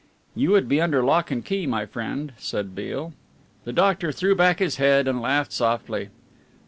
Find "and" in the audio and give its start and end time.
1.29-1.45, 5.07-5.21